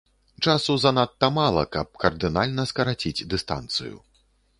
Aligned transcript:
Часу 0.45 0.75
занадта 0.83 1.27
мала, 1.35 1.63
каб 1.77 1.87
кардынальна 2.03 2.65
скараціць 2.71 3.25
дыстанцыю. 3.35 3.95